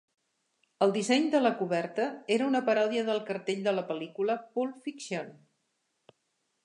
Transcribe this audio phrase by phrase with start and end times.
[0.85, 2.07] El disseny de la coberta
[2.37, 5.31] era una paròdia del cartell de la pel·lícula "Pulp Fiction".